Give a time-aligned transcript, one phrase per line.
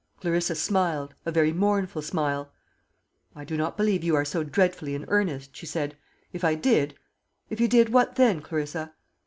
[0.19, 2.51] Clarissa smiled a very mournful smile.
[3.35, 5.95] "I do not believe you are so dreadfully in earnest," she said.
[6.33, 6.95] "If I did"
[7.51, 8.95] "If you did, what then, Clarissa?"